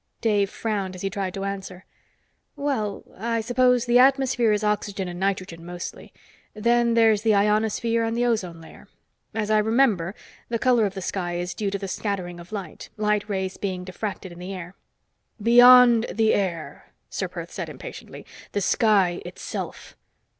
Dave 0.19 0.49
frowned 0.49 0.95
as 0.95 1.03
he 1.03 1.11
tried 1.11 1.35
to 1.35 1.43
answer. 1.43 1.85
"Well, 2.55 3.03
I 3.19 3.39
suppose 3.39 3.85
the 3.85 3.99
atmosphere 3.99 4.51
is 4.51 4.63
oxygen 4.63 5.07
and 5.07 5.19
nitrogen, 5.19 5.63
mostly; 5.63 6.11
then 6.55 6.95
there's 6.95 7.21
the 7.21 7.35
ionosphere 7.35 8.03
and 8.03 8.17
the 8.17 8.25
ozone 8.25 8.59
layer. 8.59 8.87
As 9.35 9.51
I 9.51 9.59
remember, 9.59 10.15
the 10.49 10.57
color 10.57 10.87
of 10.87 10.95
the 10.95 11.03
sky 11.03 11.35
is 11.35 11.53
due 11.53 11.69
to 11.69 11.77
the 11.77 11.87
scattering 11.87 12.39
of 12.39 12.51
light 12.51 12.89
light 12.97 13.29
rays 13.29 13.57
being 13.57 13.83
diffracted 13.85 14.31
in 14.31 14.39
the 14.39 14.55
air." 14.55 14.73
"Beyond 15.39 16.07
the 16.11 16.33
air," 16.33 16.91
Ser 17.11 17.27
Perth 17.27 17.51
said 17.51 17.69
impatiently. 17.69 18.25
"The 18.53 18.61
sky 18.61 19.21
itself!" 19.23 19.95